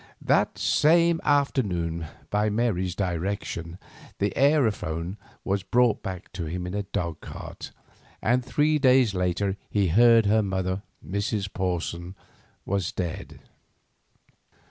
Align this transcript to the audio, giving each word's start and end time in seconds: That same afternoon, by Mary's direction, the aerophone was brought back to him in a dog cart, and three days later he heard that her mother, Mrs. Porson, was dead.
That 0.25 0.57
same 0.57 1.21
afternoon, 1.23 2.07
by 2.31 2.49
Mary's 2.49 2.95
direction, 2.95 3.77
the 4.17 4.33
aerophone 4.35 5.17
was 5.43 5.61
brought 5.61 6.01
back 6.01 6.31
to 6.33 6.45
him 6.45 6.65
in 6.65 6.73
a 6.73 6.81
dog 6.81 7.21
cart, 7.21 7.69
and 8.19 8.43
three 8.43 8.79
days 8.79 9.13
later 9.13 9.57
he 9.69 9.89
heard 9.89 10.25
that 10.25 10.29
her 10.29 10.41
mother, 10.41 10.81
Mrs. 11.07 11.53
Porson, 11.53 12.15
was 12.65 12.91
dead. 12.91 13.41